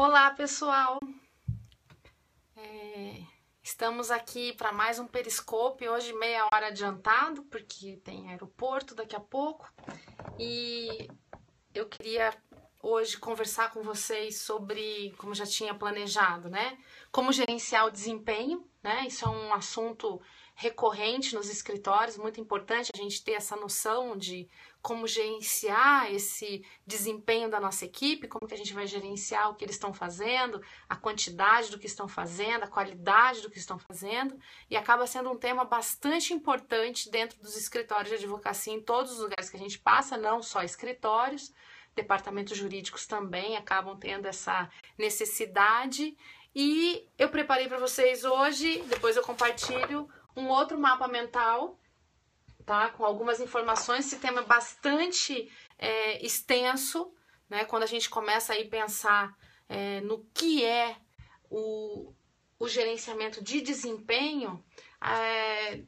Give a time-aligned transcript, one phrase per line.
[0.00, 1.00] Olá, pessoal!
[2.56, 3.20] É,
[3.60, 9.20] estamos aqui para mais um Periscope, hoje meia hora adiantado, porque tem aeroporto daqui a
[9.20, 9.68] pouco.
[10.38, 11.08] E
[11.74, 12.32] eu queria
[12.80, 16.78] hoje conversar com vocês sobre, como já tinha planejado, né?
[17.10, 19.04] Como gerenciar o desempenho, né?
[19.08, 20.22] Isso é um assunto
[20.54, 24.48] recorrente nos escritórios, muito importante a gente ter essa noção de
[24.80, 29.64] como gerenciar esse desempenho da nossa equipe, como que a gente vai gerenciar o que
[29.64, 34.38] eles estão fazendo, a quantidade do que estão fazendo, a qualidade do que estão fazendo,
[34.70, 39.18] e acaba sendo um tema bastante importante dentro dos escritórios de advocacia em todos os
[39.18, 41.52] lugares que a gente passa, não só escritórios,
[41.94, 46.16] departamentos jurídicos também acabam tendo essa necessidade.
[46.54, 51.78] E eu preparei para vocês hoje, depois eu compartilho um outro mapa mental,
[52.68, 52.90] tá?
[52.90, 54.06] Com algumas informações.
[54.06, 57.10] Esse tema é bastante é, extenso,
[57.48, 57.64] né?
[57.64, 59.34] Quando a gente começa a pensar
[59.66, 60.94] é, no que é
[61.48, 62.12] o,
[62.58, 64.62] o gerenciamento de desempenho,
[65.00, 65.80] é,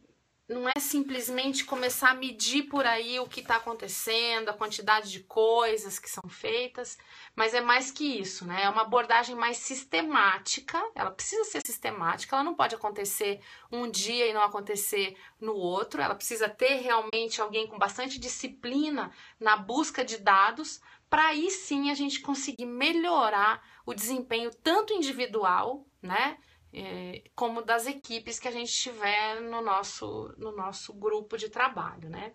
[0.51, 5.21] não é simplesmente começar a medir por aí o que está acontecendo, a quantidade de
[5.21, 6.99] coisas que são feitas,
[7.37, 8.65] mas é mais que isso, né?
[8.65, 13.41] É uma abordagem mais sistemática, ela precisa ser sistemática, ela não pode acontecer
[13.71, 19.13] um dia e não acontecer no outro, ela precisa ter realmente alguém com bastante disciplina
[19.39, 25.87] na busca de dados, para aí sim a gente conseguir melhorar o desempenho tanto individual,
[26.03, 26.39] né?
[26.73, 32.09] É, como das equipes que a gente tiver no nosso, no nosso grupo de trabalho,
[32.09, 32.33] né?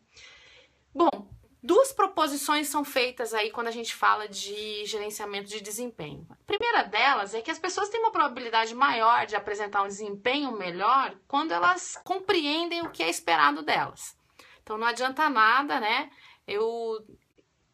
[0.93, 1.29] Bom,
[1.61, 6.27] duas proposições são feitas aí quando a gente fala de gerenciamento de desempenho.
[6.29, 10.51] A primeira delas é que as pessoas têm uma probabilidade maior de apresentar um desempenho
[10.51, 14.17] melhor quando elas compreendem o que é esperado delas.
[14.61, 16.09] Então não adianta nada, né?
[16.47, 17.05] Eu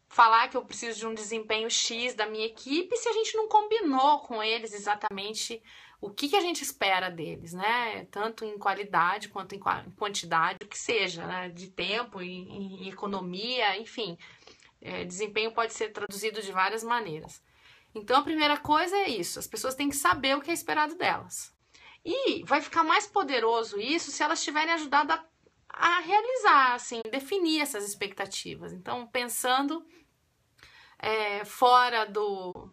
[0.08, 3.48] falar que eu preciso de um desempenho X da minha equipe se a gente não
[3.48, 5.62] combinou com eles exatamente
[6.02, 8.06] o que, que a gente espera deles, né?
[8.10, 9.60] Tanto em qualidade quanto em
[9.96, 11.48] quantidade, o que seja, né?
[11.48, 14.18] De tempo, em, em economia, enfim.
[14.80, 17.40] É, desempenho pode ser traduzido de várias maneiras.
[17.94, 20.96] Então, a primeira coisa é isso: as pessoas têm que saber o que é esperado
[20.96, 21.54] delas.
[22.04, 25.24] E vai ficar mais poderoso isso se elas tiverem ajudado a,
[25.68, 28.72] a realizar, assim, definir essas expectativas.
[28.72, 29.86] Então, pensando
[30.98, 32.71] é, fora do,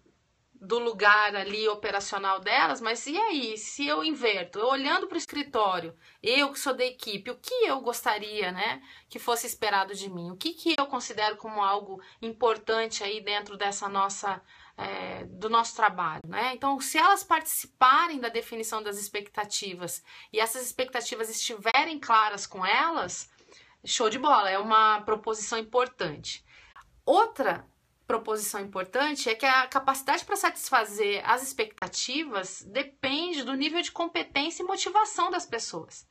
[0.62, 5.18] do lugar ali operacional delas, mas e aí, se eu inverto, eu olhando para o
[5.18, 10.10] escritório, eu que sou da equipe, o que eu gostaria, né, que fosse esperado de
[10.10, 10.32] mim?
[10.32, 14.42] O que, que eu considero como algo importante aí dentro dessa nossa
[14.76, 16.54] é, do nosso trabalho, né?
[16.54, 23.30] Então, se elas participarem da definição das expectativas e essas expectativas estiverem claras com elas,
[23.84, 26.46] show de bola, é uma proposição importante.
[27.06, 27.68] Outra
[28.10, 34.64] proposição importante é que a capacidade para satisfazer as expectativas depende do nível de competência
[34.64, 36.10] e motivação das pessoas.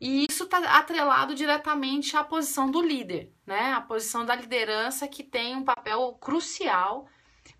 [0.00, 3.74] E isso está atrelado diretamente à posição do líder, né?
[3.74, 7.06] A posição da liderança que tem um papel crucial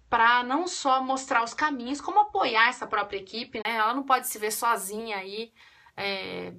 [0.08, 3.76] para não só mostrar os caminhos, como apoiar essa própria equipe, né?
[3.76, 5.52] Ela não pode se ver sozinha aí,
[5.94, 6.54] é,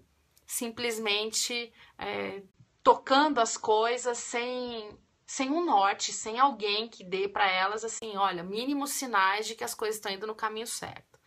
[0.46, 2.44] simplesmente é,
[2.84, 4.96] tocando as coisas sem
[5.28, 9.64] sem um norte, sem alguém que dê para elas assim, olha, mínimos sinais de que
[9.64, 11.20] as coisas estão indo no caminho certo.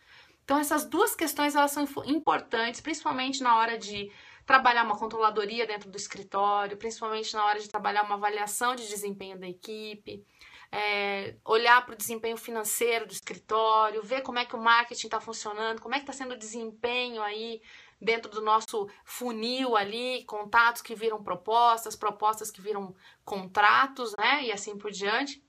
[0.43, 4.11] Então essas duas questões elas são importantes, principalmente na hora de
[4.43, 9.39] trabalhar uma controladoria dentro do escritório, principalmente na hora de trabalhar uma avaliação de desempenho
[9.39, 10.25] da equipe,
[10.71, 15.19] é, olhar para o desempenho financeiro do escritório, ver como é que o marketing está
[15.19, 17.61] funcionando, como é que está sendo o desempenho aí
[17.99, 24.43] dentro do nosso funil ali, contatos que viram propostas, propostas que viram contratos, né?
[24.45, 25.43] E assim por diante.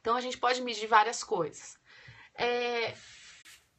[0.00, 1.78] Então a gente pode medir várias coisas.
[2.34, 2.94] É,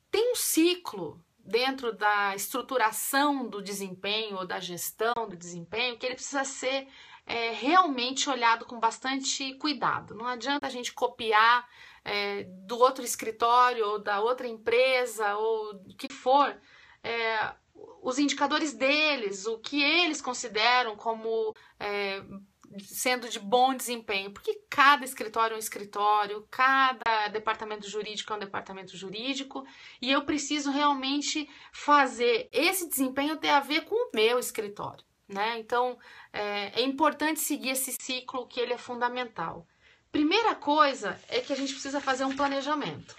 [0.10, 6.16] tem um ciclo dentro da estruturação do desempenho ou da gestão do desempenho que ele
[6.16, 6.88] precisa ser
[7.26, 10.14] é, realmente olhado com bastante cuidado.
[10.16, 11.68] Não adianta a gente copiar
[12.04, 16.56] é, do outro escritório ou da outra empresa ou o que for
[17.04, 17.54] é,
[18.02, 22.22] os indicadores deles, o que eles consideram como é,
[22.80, 28.40] sendo de bom desempenho, porque cada escritório é um escritório, cada departamento jurídico é um
[28.40, 29.66] departamento jurídico,
[30.02, 35.60] e eu preciso realmente fazer esse desempenho ter a ver com o meu escritório, né?
[35.60, 35.98] Então
[36.32, 39.68] é, é importante seguir esse ciclo que ele é fundamental.
[40.12, 43.16] Primeira coisa é que a gente precisa fazer um planejamento.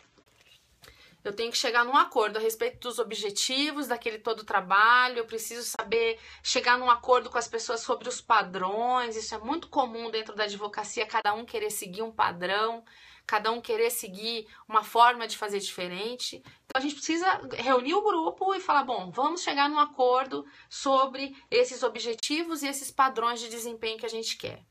[1.24, 5.18] Eu tenho que chegar num acordo a respeito dos objetivos daquele todo trabalho.
[5.18, 9.16] Eu preciso saber chegar num acordo com as pessoas sobre os padrões.
[9.16, 12.84] Isso é muito comum dentro da advocacia, cada um querer seguir um padrão,
[13.26, 16.42] cada um querer seguir uma forma de fazer diferente.
[16.66, 21.34] Então a gente precisa reunir o grupo e falar: bom, vamos chegar num acordo sobre
[21.50, 24.62] esses objetivos e esses padrões de desempenho que a gente quer.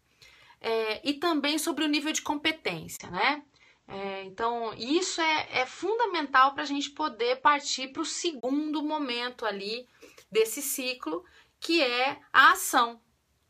[0.62, 3.44] É, e também sobre o nível de competência, né?
[3.88, 9.46] É, então, isso é, é fundamental para a gente poder partir para o segundo momento
[9.46, 9.88] ali
[10.32, 11.24] desse ciclo,
[11.60, 13.02] que é a ação.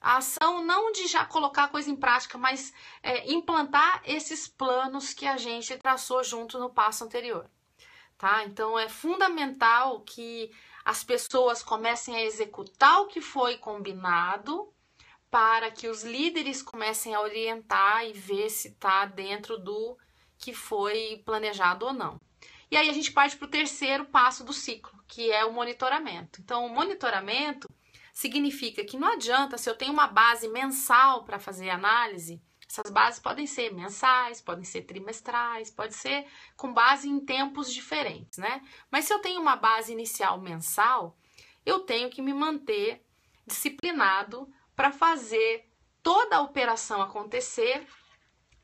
[0.01, 5.13] A ação não de já colocar a coisa em prática, mas é, implantar esses planos
[5.13, 7.49] que a gente traçou junto no passo anterior.
[8.17, 8.43] Tá?
[8.43, 10.51] Então, é fundamental que
[10.83, 14.73] as pessoas comecem a executar o que foi combinado
[15.31, 19.97] para que os líderes comecem a orientar e ver se está dentro do
[20.43, 22.19] que foi planejado ou não.
[22.69, 26.41] E aí a gente parte para o terceiro passo do ciclo, que é o monitoramento.
[26.41, 27.69] Então, o monitoramento
[28.13, 33.21] significa que não adianta se eu tenho uma base mensal para fazer análise, essas bases
[33.21, 36.25] podem ser mensais, podem ser trimestrais, pode ser
[36.57, 38.61] com base em tempos diferentes, né?
[38.91, 41.15] Mas se eu tenho uma base inicial mensal,
[41.65, 43.05] eu tenho que me manter
[43.45, 45.69] disciplinado para fazer
[46.01, 47.87] toda a operação acontecer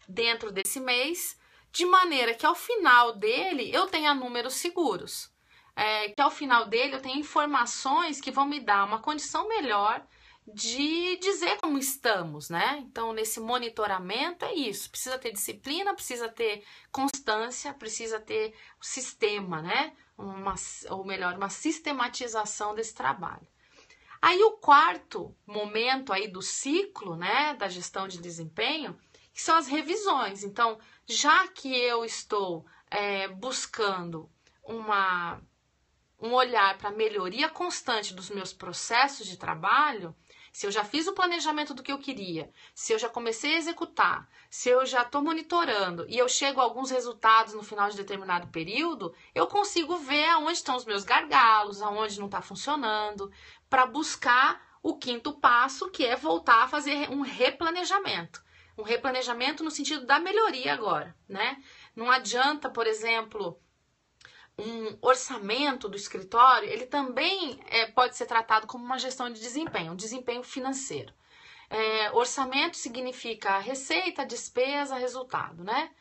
[0.08, 1.39] dentro desse mês
[1.72, 5.32] de maneira que ao final dele eu tenha números seguros.
[5.76, 10.06] É, que ao final dele eu tenha informações que vão me dar uma condição melhor
[10.54, 12.80] de dizer como estamos, né?
[12.80, 14.90] Então, nesse monitoramento é isso.
[14.90, 19.94] Precisa ter disciplina, precisa ter constância, precisa ter sistema, né?
[20.18, 20.56] Uma,
[20.90, 23.48] ou melhor, uma sistematização desse trabalho.
[24.22, 29.00] Aí o quarto momento aí do ciclo, né, da gestão de desempenho,
[29.40, 30.44] que são as revisões.
[30.44, 34.30] Então, já que eu estou é, buscando
[34.62, 35.40] uma,
[36.22, 40.14] um olhar para melhoria constante dos meus processos de trabalho,
[40.52, 43.58] se eu já fiz o planejamento do que eu queria, se eu já comecei a
[43.58, 47.96] executar, se eu já estou monitorando e eu chego a alguns resultados no final de
[47.96, 53.32] determinado período, eu consigo ver aonde estão os meus gargalos, aonde não está funcionando,
[53.70, 58.44] para buscar o quinto passo, que é voltar a fazer um replanejamento
[58.80, 61.62] um replanejamento no sentido da melhoria agora, né?
[61.96, 63.60] Não adianta, por exemplo,
[64.58, 69.92] um orçamento do escritório, ele também é, pode ser tratado como uma gestão de desempenho,
[69.94, 71.14] um desempenho financeiro.
[71.70, 75.92] É, orçamento significa receita, despesa, resultado, né?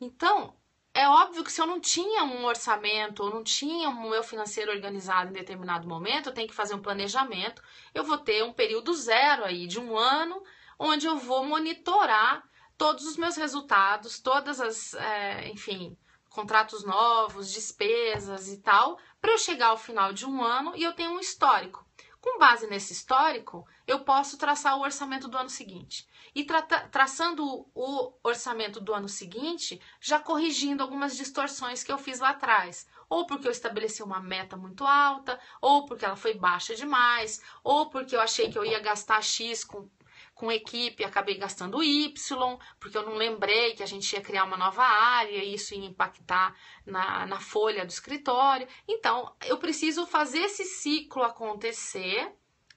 [0.00, 0.56] Então,
[0.94, 4.72] é óbvio que se eu não tinha um orçamento ou não tinha um meu financeiro
[4.72, 7.62] organizado em determinado momento, eu tenho que fazer um planejamento.
[7.94, 10.42] Eu vou ter um período zero aí de um ano
[10.82, 12.42] onde eu vou monitorar
[12.76, 15.96] todos os meus resultados, todas as, é, enfim,
[16.28, 20.92] contratos novos, despesas e tal, para eu chegar ao final de um ano e eu
[20.92, 21.86] tenho um histórico.
[22.20, 26.08] Com base nesse histórico, eu posso traçar o orçamento do ano seguinte.
[26.34, 27.44] E tra traçando
[27.74, 32.88] o orçamento do ano seguinte, já corrigindo algumas distorções que eu fiz lá atrás.
[33.08, 37.90] Ou porque eu estabeleci uma meta muito alta, ou porque ela foi baixa demais, ou
[37.90, 39.88] porque eu achei que eu ia gastar X com
[40.34, 44.56] com equipe, acabei gastando Y, porque eu não lembrei que a gente ia criar uma
[44.56, 48.66] nova área e isso ia impactar na, na folha do escritório.
[48.88, 52.32] Então, eu preciso fazer esse ciclo acontecer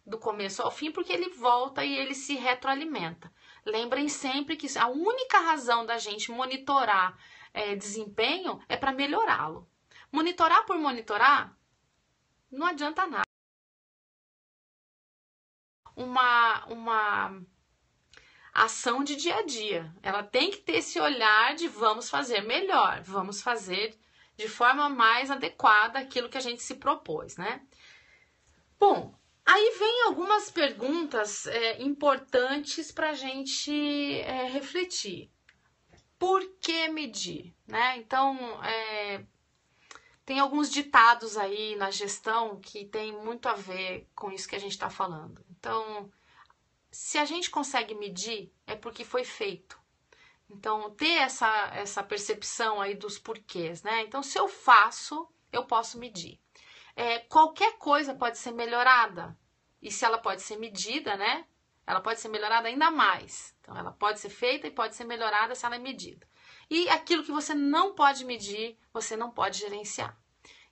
[0.06, 3.32] do começo ao fim, porque ele volta e ele se retroalimenta.
[3.66, 7.18] Lembrem sempre que a única razão da gente monitorar
[7.52, 9.68] é, desempenho é para melhorá-lo.
[10.12, 11.58] Monitorar por monitorar
[12.52, 13.25] não adianta nada.
[15.96, 17.42] Uma, uma
[18.54, 19.94] ação de dia a dia.
[20.02, 23.98] Ela tem que ter esse olhar de vamos fazer melhor, vamos fazer
[24.38, 27.62] de forma mais adequada aquilo que a gente se propôs, né?
[28.80, 33.72] Bom, aí vem algumas perguntas é, importantes para a gente
[34.22, 35.32] é, refletir.
[36.20, 37.54] Por que medir?
[37.68, 37.98] Né?
[37.98, 39.26] Então, é,
[40.26, 44.60] tem alguns ditados aí na gestão que tem muito a ver com isso que a
[44.60, 45.46] gente está falando.
[45.66, 46.12] Então,
[46.92, 49.80] se a gente consegue medir, é porque foi feito.
[50.48, 54.04] Então, ter essa, essa percepção aí dos porquês, né?
[54.04, 56.40] Então, se eu faço, eu posso medir.
[56.96, 59.36] É, qualquer coisa pode ser melhorada.
[59.82, 61.48] E se ela pode ser medida, né?
[61.88, 63.56] Ela pode ser melhorada ainda mais.
[63.60, 66.28] Então, ela pode ser feita e pode ser melhorada se ela é medida.
[66.70, 70.16] E aquilo que você não pode medir, você não pode gerenciar.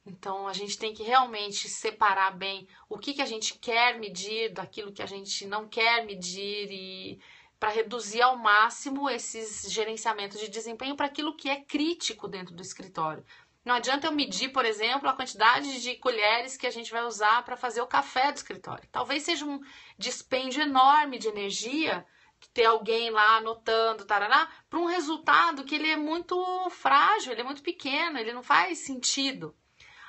[0.05, 4.51] Então a gente tem que realmente separar bem o que, que a gente quer medir
[4.51, 7.19] daquilo que a gente não quer medir e
[7.59, 12.61] para reduzir ao máximo esses gerenciamentos de desempenho para aquilo que é crítico dentro do
[12.61, 13.25] escritório.
[13.63, 17.45] Não adianta eu medir, por exemplo, a quantidade de colheres que a gente vai usar
[17.45, 18.89] para fazer o café do escritório.
[18.91, 19.61] Talvez seja um
[19.97, 22.05] dispêndio enorme de energia
[22.53, 26.35] ter alguém lá anotando, tarará, para um resultado que ele é muito
[26.69, 29.55] frágil, ele é muito pequeno, ele não faz sentido.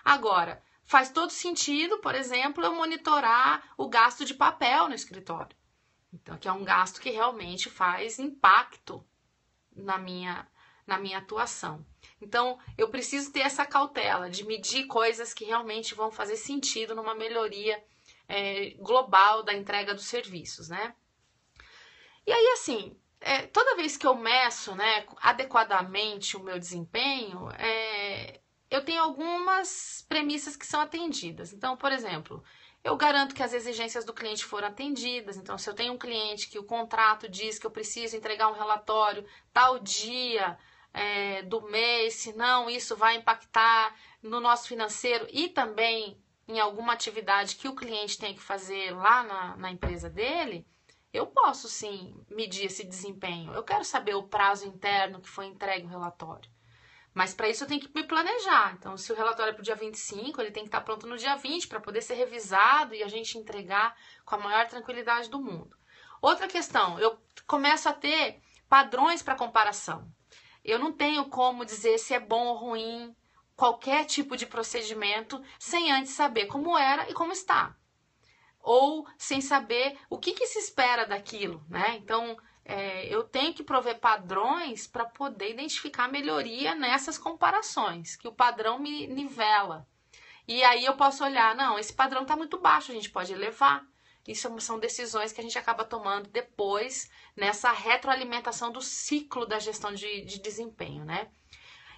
[0.05, 5.57] Agora, faz todo sentido, por exemplo, eu monitorar o gasto de papel no escritório.
[6.13, 9.05] Então, que é um gasto que realmente faz impacto
[9.75, 10.47] na minha,
[10.87, 11.85] na minha atuação.
[12.21, 17.15] Então, eu preciso ter essa cautela de medir coisas que realmente vão fazer sentido numa
[17.15, 17.83] melhoria
[18.29, 20.95] é, global da entrega dos serviços, né?
[22.27, 28.41] E aí, assim, é, toda vez que eu meço né, adequadamente o meu desempenho, é,
[28.75, 31.53] eu tenho algumas premissas que são atendidas.
[31.53, 32.43] Então, por exemplo,
[32.83, 35.37] eu garanto que as exigências do cliente foram atendidas.
[35.37, 38.55] Então, se eu tenho um cliente que o contrato diz que eu preciso entregar um
[38.55, 40.59] relatório tal dia
[40.93, 47.55] é, do mês, senão isso vai impactar no nosso financeiro e também em alguma atividade
[47.57, 50.67] que o cliente tem que fazer lá na, na empresa dele,
[51.13, 53.53] eu posso sim medir esse desempenho.
[53.55, 56.54] Eu quero saber o prazo interno que foi entregue o relatório.
[57.15, 58.75] Mas para isso eu tenho que me planejar.
[58.77, 61.07] Então, se o relatório é para o dia 25, ele tem que estar tá pronto
[61.07, 65.31] no dia 20 para poder ser revisado e a gente entregar com a maior tranquilidade
[65.31, 65.77] do mundo.
[66.21, 67.17] Outra questão, eu
[67.47, 70.11] começo a ter padrões para comparação.
[70.65, 73.15] Eu não tenho como dizer se é bom ou ruim
[73.55, 77.77] qualquer tipo de procedimento sem antes saber como era e como está.
[78.61, 81.97] Ou sem saber o que, que se espera daquilo, né?
[81.97, 88.33] Então, é, eu tenho que prover padrões para poder identificar melhoria nessas comparações, que o
[88.33, 89.87] padrão me nivela.
[90.49, 93.87] E aí eu posso olhar, não, esse padrão está muito baixo, a gente pode elevar.
[94.27, 99.93] Isso são decisões que a gente acaba tomando depois nessa retroalimentação do ciclo da gestão
[99.93, 101.31] de, de desempenho, né?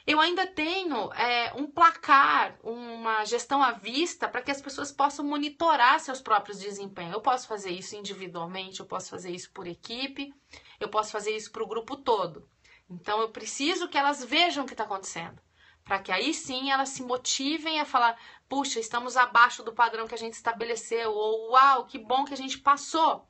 [0.06, 5.24] Eu ainda tenho é, um placar, uma gestão à vista para que as pessoas possam
[5.24, 7.12] monitorar seus próprios desempenhos.
[7.12, 10.32] Eu posso fazer isso individualmente, eu posso fazer isso por equipe,
[10.78, 12.48] eu posso fazer isso para o grupo todo.
[12.88, 15.42] Então eu preciso que elas vejam o que está acontecendo,
[15.84, 18.16] para que aí sim elas se motivem a falar:
[18.48, 22.36] puxa, estamos abaixo do padrão que a gente estabeleceu, ou uau, que bom que a
[22.36, 23.28] gente passou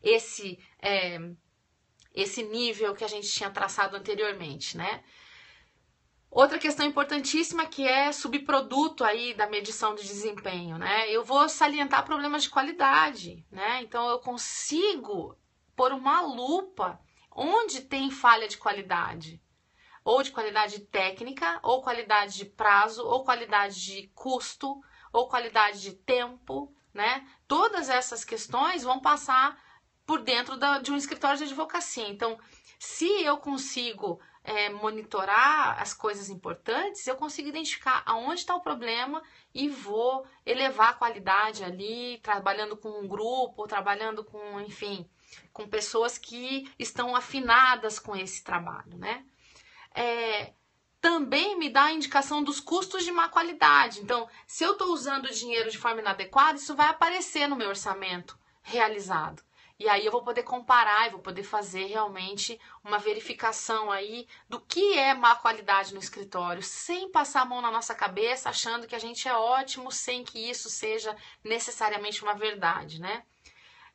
[0.00, 1.18] esse é,
[2.14, 5.02] esse nível que a gente tinha traçado anteriormente, né?
[6.34, 11.06] Outra questão importantíssima que é subproduto aí da medição de desempenho, né?
[11.10, 13.82] Eu vou salientar problemas de qualidade, né?
[13.82, 15.38] Então eu consigo
[15.76, 16.98] pôr uma lupa
[17.30, 19.42] onde tem falha de qualidade,
[20.02, 24.80] ou de qualidade técnica, ou qualidade de prazo, ou qualidade de custo,
[25.12, 27.28] ou qualidade de tempo, né?
[27.46, 29.62] Todas essas questões vão passar
[30.06, 32.08] por dentro da, de um escritório de advocacia.
[32.08, 32.38] Então,
[32.78, 39.22] se eu consigo é, monitorar as coisas importantes, eu consigo identificar aonde está o problema
[39.54, 45.08] e vou elevar a qualidade ali, trabalhando com um grupo, trabalhando com, enfim,
[45.52, 49.24] com pessoas que estão afinadas com esse trabalho, né?
[49.94, 50.52] É,
[51.00, 54.00] também me dá a indicação dos custos de má qualidade.
[54.00, 57.68] Então, se eu estou usando o dinheiro de forma inadequada, isso vai aparecer no meu
[57.68, 59.42] orçamento realizado.
[59.78, 64.60] E aí eu vou poder comparar e vou poder fazer realmente uma verificação aí do
[64.60, 68.94] que é má qualidade no escritório, sem passar a mão na nossa cabeça achando que
[68.94, 73.24] a gente é ótimo, sem que isso seja necessariamente uma verdade, né?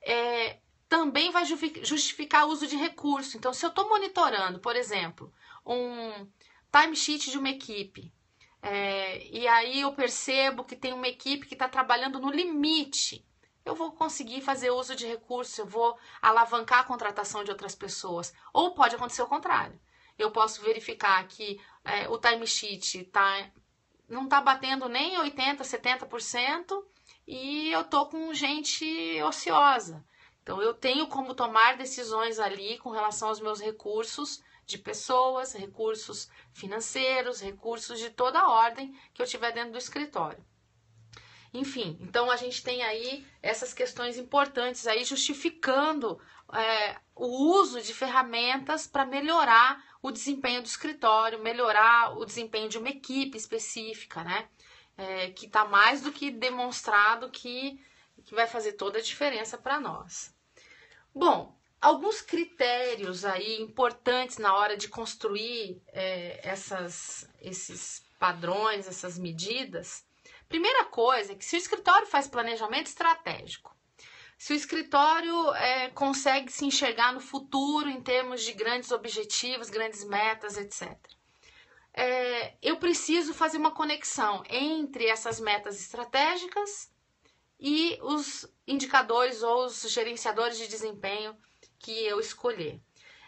[0.01, 3.37] É, também vai justificar o uso de recurso.
[3.37, 5.33] Então, se eu estou monitorando, por exemplo,
[5.65, 6.27] um
[6.71, 8.11] timesheet de uma equipe,
[8.61, 13.25] é, e aí eu percebo que tem uma equipe que está trabalhando no limite
[13.67, 18.33] eu vou conseguir fazer uso de recursos, eu vou alavancar a contratação de outras pessoas.
[18.53, 19.79] Ou pode acontecer o contrário.
[20.17, 23.51] Eu posso verificar que é, o timesheet tá,
[24.07, 26.83] não está batendo nem 80%, 70%
[27.27, 30.03] e eu tô com gente ociosa.
[30.41, 36.29] Então, eu tenho como tomar decisões ali com relação aos meus recursos de pessoas, recursos
[36.53, 40.43] financeiros, recursos de toda a ordem que eu tiver dentro do escritório.
[41.57, 46.21] Enfim, então a gente tem aí essas questões importantes aí justificando
[46.53, 52.77] é, o uso de ferramentas para melhorar o desempenho do escritório, melhorar o desempenho de
[52.77, 54.47] uma equipe específica, né?
[54.95, 57.83] É, que está mais do que demonstrado que,
[58.23, 60.31] que vai fazer toda a diferença para nós.
[61.13, 70.06] Bom, alguns critérios aí importantes na hora de construir é, essas, esses padrões, essas medidas,
[70.47, 73.75] Primeira coisa é que se o escritório faz planejamento estratégico,
[74.37, 80.03] se o escritório é, consegue se enxergar no futuro em termos de grandes objetivos, grandes
[80.03, 80.95] metas, etc.
[81.93, 86.91] é, eu preciso fazer uma conexão entre essas metas estratégicas
[87.59, 91.35] e os indicadores ou os gerenciadores de desempenho
[91.79, 92.79] que eu escolher.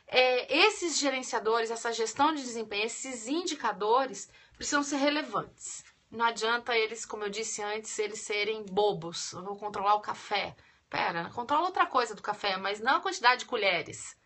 [0.08, 5.84] É, esses gerenciadores, essa gestão de desempenho, esses indicadores precisam ser relevantes.
[6.12, 9.32] Não adianta eles, como eu disse antes, eles serem bobos.
[9.34, 10.56] Eu vou controlar o café.
[10.90, 14.18] Pera, controla outra coisa do café, mas não a quantidade de colheres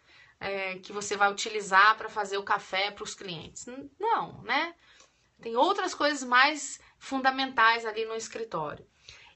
[0.44, 3.66] é, que você vai utilizar para fazer o café para os clientes.
[4.00, 4.75] Não, né?
[5.42, 8.86] Tem outras coisas mais fundamentais ali no escritório.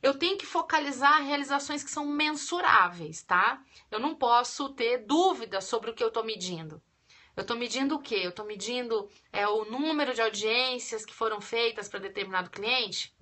[0.02, 3.62] Eu tenho que focalizar realizações que são mensuráveis, tá?
[3.90, 6.82] Eu não posso ter dúvidas sobre o que eu estou medindo.
[7.38, 8.22] Eu estou medindo o quê?
[8.24, 13.16] Eu estou medindo é, o número de audiências que foram feitas para determinado cliente?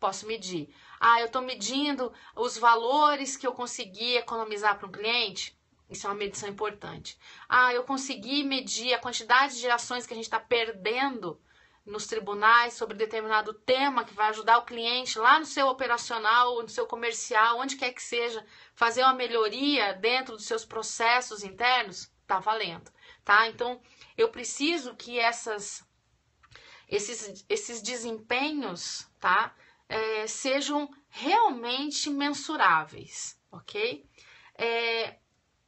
[0.00, 0.74] Posso medir.
[0.98, 5.56] Ah, eu estou medindo os valores que eu consegui economizar para um cliente?
[5.88, 7.16] Isso é uma medição importante.
[7.48, 11.40] Ah, eu consegui medir a quantidade de ações que a gente está perdendo
[11.86, 16.68] nos tribunais sobre determinado tema que vai ajudar o cliente lá no seu operacional, no
[16.68, 22.40] seu comercial, onde quer que seja, fazer uma melhoria dentro dos seus processos internos, tá
[22.40, 22.90] valendo,
[23.24, 23.48] tá?
[23.48, 23.80] Então,
[24.16, 25.84] eu preciso que essas
[26.88, 29.54] esses, esses desempenhos, tá?
[29.88, 34.06] É, sejam realmente mensuráveis, ok?
[34.56, 35.18] É,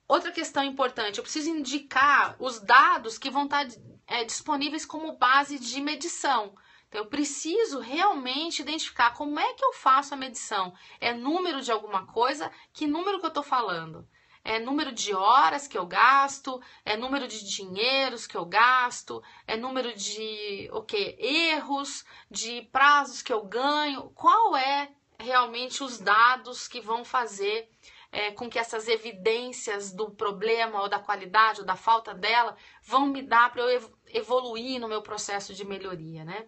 [0.07, 3.67] outra questão importante, eu preciso indicar os dados que vão estar
[4.07, 6.55] é, disponíveis como base de medição.
[6.89, 10.75] Então, eu preciso realmente identificar como é que eu faço a medição.
[11.01, 12.53] É número de alguma coisa?
[12.73, 14.07] Que número que eu estou falando?
[14.45, 16.61] É número de horas que eu gasto?
[16.85, 19.23] É número de dinheiros que eu gasto?
[19.47, 22.05] É número de o okay, erros?
[22.31, 24.11] De prazos que eu ganho?
[24.11, 27.71] Qual é realmente os dados que vão fazer
[28.13, 33.07] é, com que essas evidências do problema ou da qualidade ou da falta dela vão
[33.07, 36.47] me dar para eu evoluir no meu processo de melhoria, né?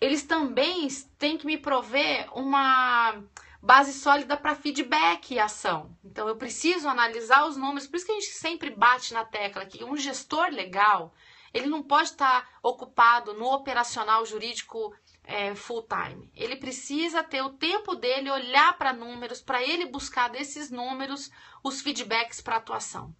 [0.00, 3.22] Eles também têm que me prover uma
[3.62, 5.96] base sólida para feedback e ação.
[6.04, 9.66] Então eu preciso analisar os números, por isso que a gente sempre bate na tecla
[9.66, 11.12] que um gestor legal,
[11.52, 14.94] ele não pode estar ocupado no operacional jurídico
[15.24, 16.30] é, full time.
[16.34, 21.30] Ele precisa ter o tempo dele, olhar para números, para ele buscar desses números
[21.62, 23.14] os feedbacks para atuação.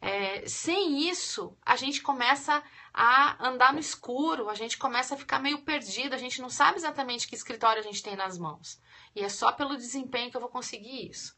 [0.00, 5.38] É, sem isso, a gente começa a andar no escuro, a gente começa a ficar
[5.38, 8.80] meio perdido, a gente não sabe exatamente que escritório a gente tem nas mãos.
[9.14, 11.36] E é só pelo desempenho que eu vou conseguir isso.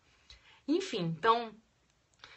[0.67, 1.55] Enfim, então,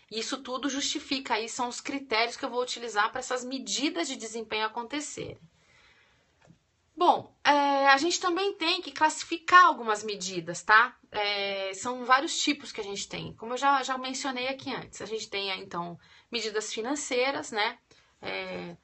[0.09, 4.15] isso tudo justifica aí, são os critérios que eu vou utilizar para essas medidas de
[4.15, 5.39] desempenho acontecerem.
[6.97, 10.95] Bom, é, a gente também tem que classificar algumas medidas, tá?
[11.11, 13.33] É, são vários tipos que a gente tem.
[13.33, 15.99] Como eu já, já mencionei aqui antes, a gente tem então
[16.31, 17.77] medidas financeiras, né?
[18.21, 18.77] É,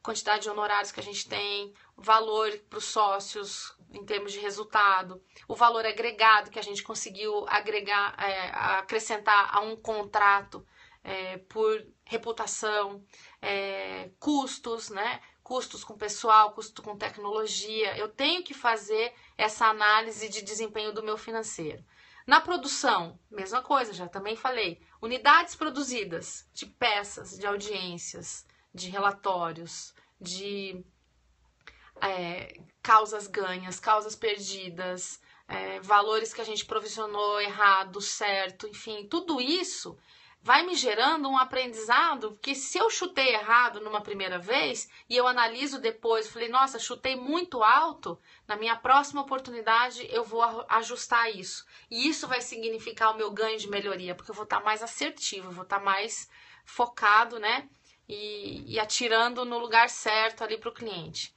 [0.00, 5.22] quantidade de honorários que a gente tem, valor para os sócios em termos de resultado,
[5.46, 10.66] o valor agregado que a gente conseguiu agregar, é, acrescentar a um contrato
[11.04, 13.04] é, por reputação,
[13.40, 15.20] é, custos, né?
[15.42, 17.96] custos com pessoal, custo com tecnologia.
[17.96, 21.84] Eu tenho que fazer essa análise de desempenho do meu financeiro.
[22.26, 24.80] Na produção, mesma coisa, já também falei.
[25.00, 30.84] Unidades produzidas de peças, de audiências, de relatórios, de
[32.00, 39.40] é, causas ganhas, causas perdidas, é, valores que a gente provisionou errado, certo, enfim, tudo
[39.40, 39.96] isso
[40.42, 45.28] vai me gerando um aprendizado que se eu chutei errado numa primeira vez e eu
[45.28, 51.64] analiso depois, falei, nossa, chutei muito alto, na minha próxima oportunidade eu vou ajustar isso.
[51.88, 55.52] E isso vai significar o meu ganho de melhoria, porque eu vou estar mais assertivo,
[55.52, 56.28] vou estar mais
[56.64, 57.68] focado, né?
[58.08, 61.32] E, e atirando no lugar certo ali para o cliente.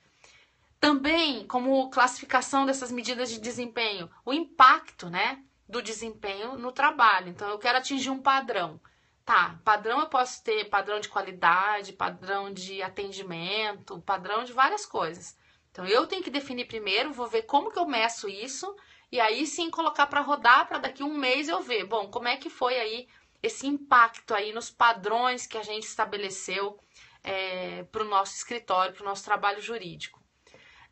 [0.86, 5.44] Também, como classificação dessas medidas de desempenho, o impacto, né?
[5.68, 7.30] Do desempenho no trabalho.
[7.30, 8.80] Então, eu quero atingir um padrão.
[9.26, 15.36] Tá, padrão eu posso ter padrão de qualidade, padrão de atendimento, padrão de várias coisas.
[15.72, 18.76] Então eu tenho que definir primeiro, vou ver como que eu meço isso
[19.12, 22.38] e aí sim colocar para rodar para daqui um mês eu ver, bom, como é
[22.38, 23.08] que foi aí
[23.42, 26.80] esse impacto aí nos padrões que a gente estabeleceu
[27.24, 30.24] é, para o nosso escritório, para o nosso trabalho jurídico.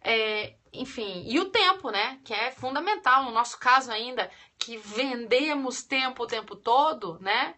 [0.03, 2.19] É, enfim, e o tempo, né?
[2.23, 7.55] Que é fundamental no nosso caso ainda, que vendemos tempo o tempo todo, né?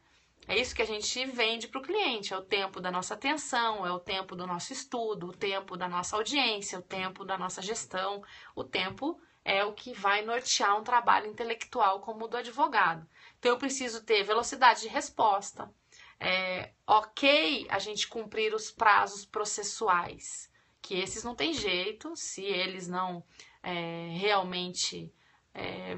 [0.47, 3.85] É isso que a gente vende para o cliente: é o tempo da nossa atenção,
[3.85, 7.61] é o tempo do nosso estudo, o tempo da nossa audiência, o tempo da nossa
[7.61, 8.23] gestão.
[8.55, 13.07] O tempo é o que vai nortear um trabalho intelectual como o do advogado.
[13.39, 15.71] Então, eu preciso ter velocidade de resposta.
[16.19, 20.49] É ok a gente cumprir os prazos processuais,
[20.85, 23.23] que esses não tem jeito, se eles não
[23.63, 25.11] é, realmente
[25.51, 25.97] é,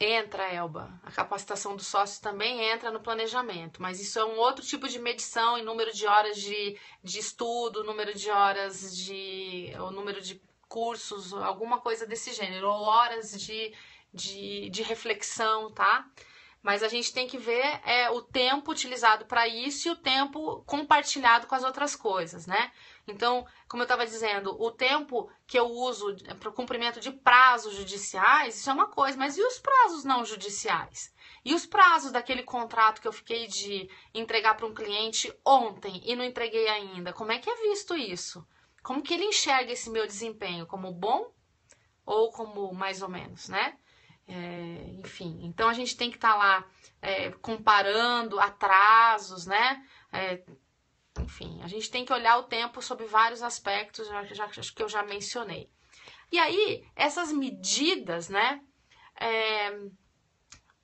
[0.00, 1.00] entra, Elba.
[1.04, 4.98] A capacitação do sócio também entra no planejamento, mas isso é um outro tipo de
[4.98, 9.72] medição em número de horas de, de estudo, número de horas de.
[9.78, 13.72] o número de cursos, alguma coisa desse gênero, ou horas de,
[14.12, 16.10] de, de reflexão, tá?
[16.62, 20.64] Mas a gente tem que ver é, o tempo utilizado para isso e o tempo
[20.66, 22.72] compartilhado com as outras coisas, né?
[23.06, 27.74] Então, como eu estava dizendo, o tempo que eu uso para o cumprimento de prazos
[27.74, 31.14] judiciais, isso é uma coisa, mas e os prazos não judiciais?
[31.44, 36.16] E os prazos daquele contrato que eu fiquei de entregar para um cliente ontem e
[36.16, 37.12] não entreguei ainda?
[37.12, 38.44] Como é que é visto isso?
[38.82, 40.66] Como que ele enxerga esse meu desempenho?
[40.66, 41.30] Como bom
[42.04, 43.76] ou como mais ou menos, né?
[44.28, 46.64] É, enfim, então a gente tem que estar tá lá
[47.00, 49.86] é, comparando atrasos, né?
[50.12, 50.42] É,
[51.20, 54.88] enfim, a gente tem que olhar o tempo sob vários aspectos, já, já, que eu
[54.88, 55.70] já mencionei.
[56.32, 58.60] E aí, essas medidas, né?
[59.18, 59.78] É,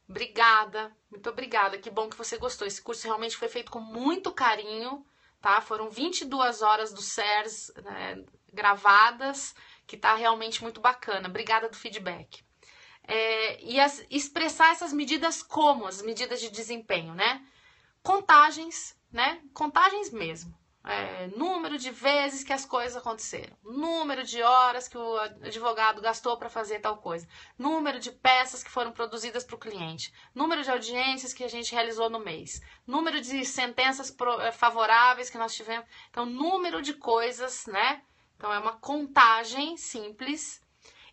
[0.08, 2.66] obrigada, muito obrigada, que bom que você gostou.
[2.66, 5.04] Esse curso realmente foi feito com muito carinho,
[5.40, 5.60] tá?
[5.60, 9.54] Foram 22 horas do CERS né, gravadas,
[9.86, 11.28] que tá realmente muito bacana.
[11.28, 12.44] Obrigada do feedback
[13.12, 17.44] é, e as, expressar essas medidas como as medidas de desempenho, né?
[18.02, 19.42] Contagens, né?
[19.52, 20.56] Contagens mesmo.
[20.84, 26.36] É, número de vezes que as coisas aconteceram, número de horas que o advogado gastou
[26.36, 30.70] para fazer tal coisa, número de peças que foram produzidas para o cliente, número de
[30.72, 35.86] audiências que a gente realizou no mês, número de sentenças é, favoráveis que nós tivemos.
[36.10, 38.02] Então, número de coisas, né?
[38.36, 40.60] Então, é uma contagem simples.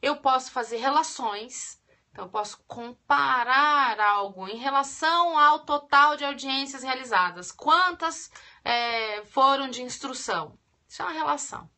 [0.01, 1.78] Eu posso fazer relações,
[2.11, 7.51] então, eu posso comparar algo em relação ao total de audiências realizadas.
[7.51, 8.31] Quantas
[8.63, 10.57] é, foram de instrução?
[10.87, 11.69] Isso é uma relação.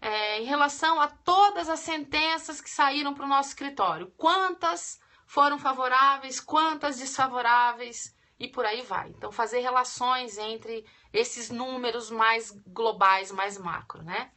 [0.00, 5.58] É, em relação a todas as sentenças que saíram para o nosso escritório, quantas foram
[5.58, 9.08] favoráveis, quantas desfavoráveis e por aí vai.
[9.10, 14.30] Então, fazer relações entre esses números mais globais, mais macro, né?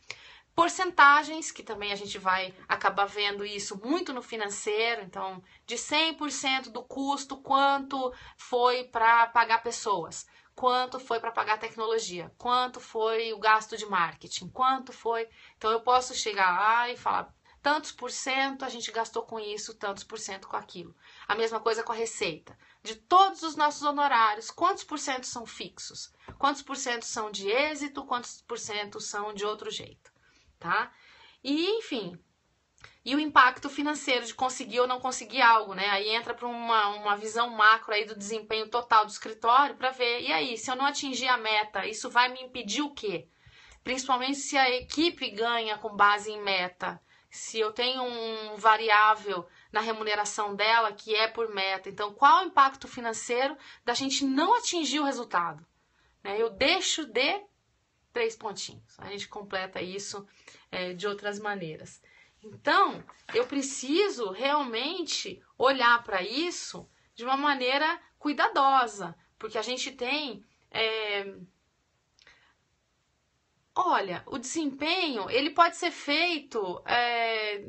[0.55, 6.69] Porcentagens, que também a gente vai acabar vendo isso muito no financeiro, então, de 100%
[6.71, 13.37] do custo, quanto foi para pagar pessoas, quanto foi para pagar tecnologia, quanto foi o
[13.37, 15.27] gasto de marketing, quanto foi.
[15.57, 19.73] Então, eu posso chegar lá e falar, tantos por cento a gente gastou com isso,
[19.73, 20.95] tantos por cento com aquilo.
[21.27, 22.57] A mesma coisa com a receita.
[22.81, 26.13] De todos os nossos honorários, quantos por cento são fixos?
[26.37, 28.05] Quantos por cento são de êxito?
[28.05, 30.14] Quantos por cento são de outro jeito?
[30.59, 30.91] Tá?
[31.43, 32.17] E, enfim,
[33.05, 35.87] e o impacto financeiro de conseguir ou não conseguir algo, né?
[35.89, 40.21] Aí entra para uma, uma visão macro aí do desempenho total do escritório para ver,
[40.21, 43.27] e aí, se eu não atingir a meta, isso vai me impedir o quê?
[43.83, 49.81] Principalmente se a equipe ganha com base em meta, se eu tenho um variável na
[49.81, 51.89] remuneração dela que é por meta.
[51.89, 55.63] Então, qual o impacto financeiro da gente não atingir o resultado?
[56.23, 56.41] Né?
[56.41, 57.43] Eu deixo de
[58.15, 58.97] três pontinhos.
[58.97, 60.25] A gente completa isso
[60.71, 62.01] é, de outras maneiras.
[62.41, 70.45] Então, eu preciso realmente olhar para isso de uma maneira cuidadosa, porque a gente tem.
[70.71, 71.35] É...
[73.75, 77.67] Olha, o desempenho ele pode ser feito é...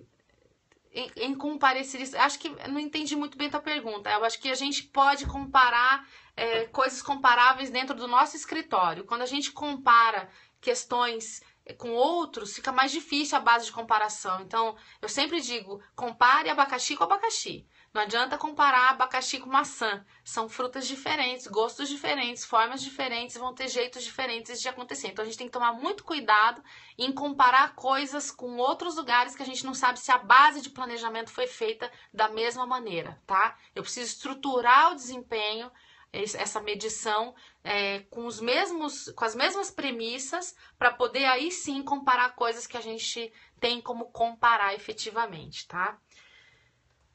[0.97, 2.01] em, em comparecer.
[2.19, 4.11] Acho que não entendi muito bem a pergunta.
[4.11, 9.05] Eu acho que a gente pode comparar é, coisas comparáveis dentro do nosso escritório.
[9.05, 14.41] Quando a gente compara questões é, com outros, fica mais difícil a base de comparação.
[14.41, 17.67] Então, eu sempre digo, compare abacaxi com abacaxi.
[17.97, 20.05] Não adianta comparar abacaxi com maçã.
[20.23, 25.09] São frutas diferentes, gostos diferentes, formas diferentes, vão ter jeitos diferentes de acontecer.
[25.09, 26.63] Então a gente tem que tomar muito cuidado
[26.99, 30.69] em comparar coisas com outros lugares que a gente não sabe se a base de
[30.69, 33.57] planejamento foi feita da mesma maneira, tá?
[33.75, 35.73] Eu preciso estruturar o desempenho
[36.13, 42.35] essa medição é, com, os mesmos, com as mesmas premissas para poder aí sim comparar
[42.35, 45.99] coisas que a gente tem como comparar efetivamente, tá?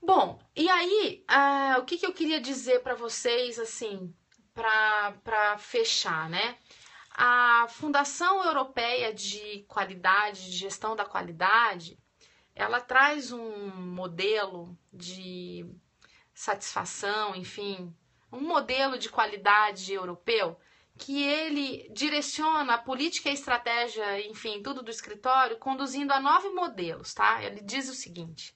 [0.01, 4.13] Bom, e aí uh, o que, que eu queria dizer para vocês assim
[4.53, 6.55] para fechar, né?
[7.09, 11.97] A Fundação Europeia de Qualidade, de Gestão da Qualidade,
[12.53, 15.65] ela traz um modelo de
[16.33, 17.91] satisfação, enfim,
[18.31, 20.59] um modelo de qualidade europeu
[20.97, 27.13] que ele direciona a política e estratégia, enfim, tudo do escritório, conduzindo a nove modelos,
[27.13, 27.43] tá?
[27.43, 28.55] Ele diz o seguinte,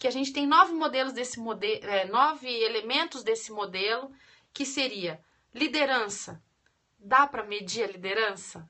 [0.00, 4.10] que a gente tem nove modelos desse modelo, é, nove elementos desse modelo,
[4.50, 5.22] que seria
[5.54, 6.42] liderança.
[6.98, 8.66] Dá para medir a liderança?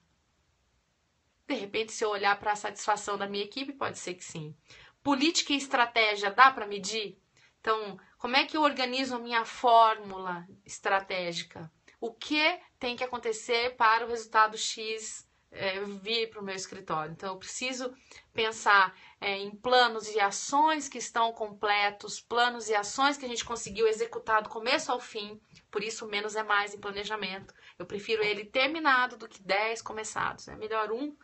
[1.46, 4.56] De repente, se eu olhar para a satisfação da minha equipe, pode ser que sim.
[5.04, 7.16] Política e estratégia dá para medir?
[7.60, 11.70] Então, como é que eu organizo a minha fórmula estratégica?
[12.00, 17.12] O que tem que acontecer para o resultado X é, vir para o meu escritório?
[17.12, 17.94] Então, eu preciso
[18.32, 23.44] pensar é, em planos e ações que estão completos, planos e ações que a gente
[23.44, 25.40] conseguiu executar do começo ao fim.
[25.70, 27.54] Por isso, menos é mais em planejamento.
[27.78, 30.48] Eu prefiro ele terminado do que 10 começados.
[30.48, 31.16] É melhor um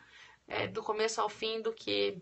[0.47, 2.21] é, do começo ao fim do que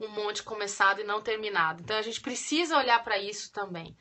[0.00, 1.82] um monte começado e não terminado.
[1.82, 3.96] Então a gente precisa olhar para isso também.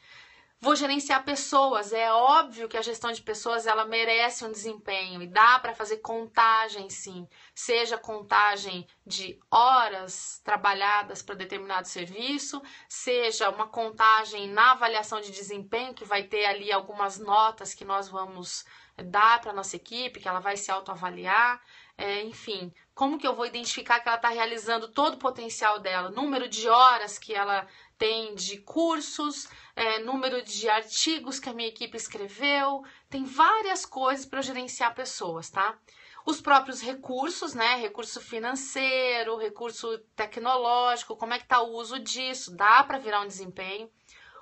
[0.59, 1.93] Vou gerenciar pessoas.
[1.93, 5.97] É óbvio que a gestão de pessoas ela merece um desempenho e dá para fazer
[5.97, 7.27] contagem, sim.
[7.53, 15.93] Seja contagem de horas trabalhadas para determinado serviço, seja uma contagem na avaliação de desempenho
[15.93, 18.65] que vai ter ali algumas notas que nós vamos
[19.03, 21.61] dar para nossa equipe, que ela vai se autoavaliar.
[21.95, 26.09] É, enfim, como que eu vou identificar que ela está realizando todo o potencial dela?
[26.09, 27.67] Número de horas que ela
[27.97, 34.25] tem de cursos, é, número de artigos que a minha equipe escreveu, tem várias coisas
[34.25, 35.77] para gerenciar pessoas, tá?
[36.25, 37.75] Os próprios recursos, né?
[37.75, 42.55] Recurso financeiro, recurso tecnológico, como é que tá o uso disso?
[42.55, 43.89] Dá para virar um desempenho.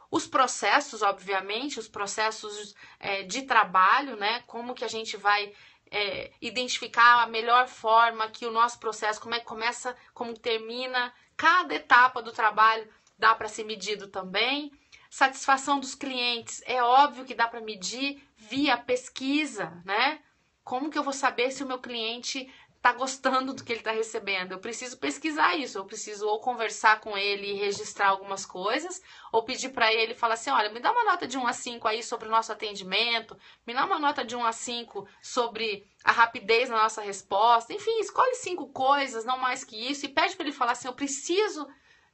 [0.09, 4.43] Os processos, obviamente, os processos é, de trabalho, né?
[4.47, 5.53] Como que a gente vai
[5.91, 11.13] é, identificar a melhor forma que o nosso processo, como é que começa, como termina,
[11.37, 14.71] cada etapa do trabalho dá para ser medido também.
[15.09, 20.19] Satisfação dos clientes, é óbvio que dá para medir via pesquisa, né?
[20.63, 22.51] Como que eu vou saber se o meu cliente
[22.85, 24.51] está gostando do que ele está recebendo.
[24.51, 29.01] Eu preciso pesquisar isso, eu preciso ou conversar com ele e registrar algumas coisas,
[29.31, 31.87] ou pedir para ele falar assim: olha, me dá uma nota de 1 a 5
[31.87, 36.11] aí sobre o nosso atendimento, me dá uma nota de 1 a 5 sobre a
[36.11, 37.73] rapidez na nossa resposta.
[37.73, 40.93] Enfim, escolhe cinco coisas, não mais que isso, e pede para ele falar assim: eu
[40.93, 41.67] preciso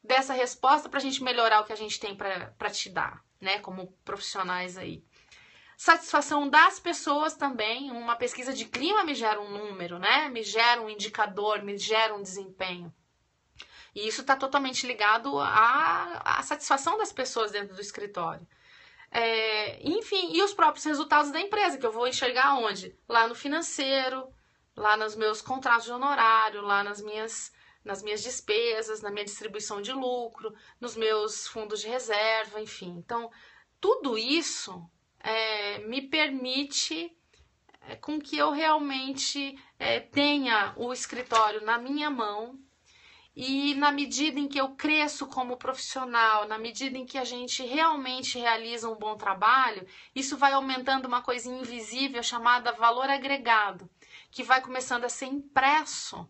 [0.03, 3.59] dessa resposta para a gente melhorar o que a gente tem para te dar, né,
[3.59, 5.03] como profissionais aí.
[5.77, 7.89] Satisfação das pessoas também.
[7.89, 10.29] Uma pesquisa de clima me gera um número, né?
[10.29, 12.93] Me gera um indicador, me gera um desempenho.
[13.95, 18.47] E isso está totalmente ligado à, à, satisfação das pessoas dentro do escritório.
[19.09, 22.95] É, enfim, e os próprios resultados da empresa, que eu vou enxergar onde?
[23.09, 24.31] Lá no financeiro,
[24.75, 27.51] lá nos meus contratos de honorário, lá nas minhas,
[27.83, 32.95] nas minhas despesas, na minha distribuição de lucro, nos meus fundos de reserva, enfim.
[32.97, 33.31] Então,
[33.79, 34.83] tudo isso
[35.19, 37.15] é, me permite
[37.81, 42.59] é, com que eu realmente é, tenha o escritório na minha mão
[43.35, 47.63] e na medida em que eu cresço como profissional, na medida em que a gente
[47.63, 53.89] realmente realiza um bom trabalho, isso vai aumentando uma coisa invisível chamada valor agregado,
[54.29, 56.27] que vai começando a ser impresso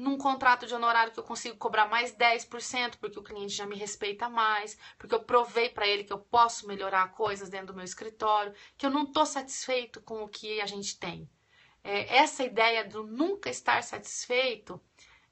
[0.00, 3.76] num contrato de honorário que eu consigo cobrar mais 10%, porque o cliente já me
[3.76, 7.84] respeita mais, porque eu provei para ele que eu posso melhorar coisas dentro do meu
[7.84, 11.28] escritório, que eu não estou satisfeito com o que a gente tem.
[11.84, 14.80] É, essa ideia do nunca estar satisfeito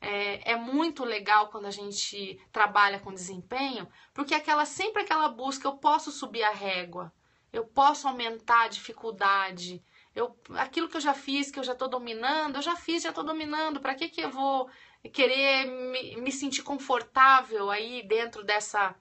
[0.01, 5.67] é, é, muito legal quando a gente trabalha com desempenho, porque aquela sempre aquela busca,
[5.67, 7.13] eu posso subir a régua,
[7.53, 9.83] eu posso aumentar a dificuldade,
[10.19, 13.11] eu, aquilo que eu já fiz, que eu já estou dominando, eu já fiz, já
[13.11, 13.81] estou dominando.
[13.81, 14.69] Para que, que eu vou
[15.13, 18.95] querer me, me sentir confortável aí dentro dessa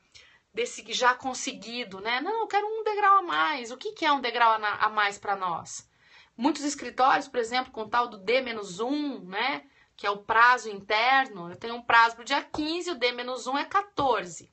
[0.53, 2.19] desse já conseguido, né?
[2.19, 3.69] Não, eu quero um degrau a mais.
[3.71, 5.87] O que, que é um degrau a mais para nós?
[6.35, 9.63] Muitos escritórios, por exemplo, com tal do D-1, né?
[9.95, 13.57] Que é o prazo interno, eu tenho um prazo para o dia 15, o D-1
[13.59, 14.51] é 14.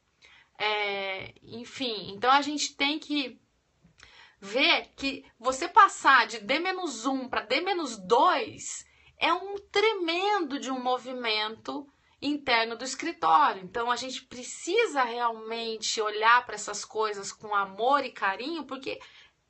[0.59, 3.41] É, enfim, então a gente tem que
[4.45, 8.85] ver que você passar de D-1 para D-2
[9.17, 11.89] é um tremendo de um movimento
[12.21, 13.63] interno do escritório.
[13.65, 19.01] Então a gente precisa realmente olhar para essas coisas com amor e carinho, porque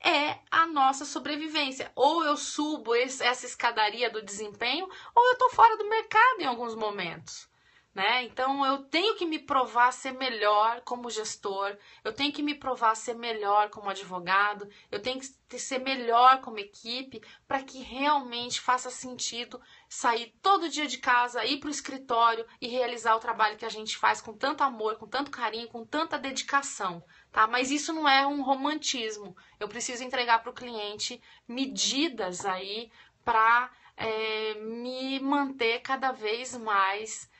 [0.01, 1.91] é a nossa sobrevivência.
[1.97, 6.77] Ou eu subo essa escadaria do desempenho, ou eu estou fora do mercado em alguns
[6.77, 7.53] momentos
[7.95, 8.25] né?
[8.25, 12.97] Então eu tenho que me provar ser melhor como gestor, eu tenho que me provar
[12.97, 18.91] ser melhor como advogado, eu tenho que ser melhor como equipe para que realmente faça
[18.91, 23.65] sentido sair todo dia de casa, ir para o escritório e realizar o trabalho que
[23.65, 27.47] a gente faz com tanto amor, com tanto carinho, com tanta dedicação, tá?
[27.47, 29.37] Mas isso não é um romantismo.
[29.61, 32.91] Eu preciso entregar para o cliente medidas aí
[33.25, 37.33] para é, eh, me manter cada vez mais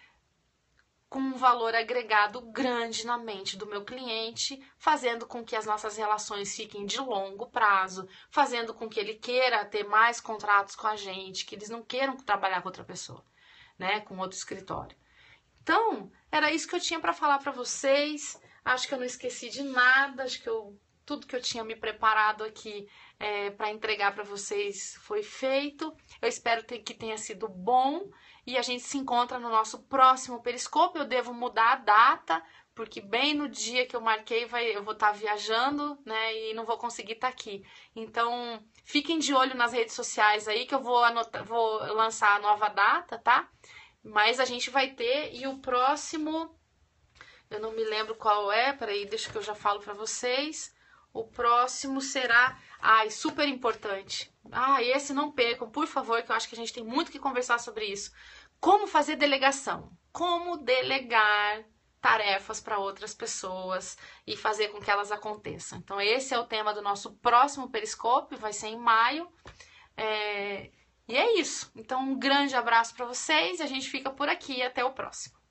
[1.15, 5.97] com um valor agregado grande na mente do meu cliente, fazendo com que as nossas
[5.97, 10.97] relações fiquem de longo prazo, fazendo com que ele queira ter mais contratos com a
[10.97, 13.25] gente, que eles não queiram trabalhar com outra pessoa.
[13.79, 14.97] né, com outro escritório.
[15.63, 18.41] Então, era isso que eu tinha para falar para vocês.
[18.65, 21.77] Acho que eu não esqueci de nada, acho que eu, tudo que eu tinha me
[21.77, 22.89] preparado aqui
[23.19, 25.95] é, para entregar para vocês foi feito.
[26.21, 28.11] Eu espero ter, que tenha sido bom
[28.47, 31.03] e a gente se encontra no nosso próximo periscópio.
[31.03, 32.43] Eu devo mudar a data,
[32.75, 36.55] porque bem no dia que eu marquei vai, eu vou estar tá viajando, né, e
[36.55, 37.65] não vou conseguir estar tá aqui.
[37.95, 42.41] Então, fiquem de olho nas redes sociais aí que eu vou anotar, vou lançar a
[42.41, 43.49] nova data, tá?
[44.03, 46.55] Mas a gente vai ter e o próximo
[47.51, 50.74] eu não me lembro qual é, peraí, deixa que eu já falo para vocês.
[51.15, 54.35] O próximo será, ai, super importante.
[54.51, 57.21] Ah, esse não percam, por favor, que eu acho que a gente tem muito que
[57.21, 58.13] conversar sobre isso.
[58.61, 59.97] Como fazer delegação?
[60.13, 61.65] Como delegar
[62.01, 63.97] tarefas para outras pessoas
[64.27, 65.79] e fazer com que elas aconteçam.
[65.79, 69.31] Então, esse é o tema do nosso próximo Periscope, vai ser em maio.
[69.97, 70.73] É...
[71.07, 71.71] E é isso.
[71.77, 74.63] Então, um grande abraço para vocês e a gente fica por aqui.
[74.63, 75.44] Até o próximo.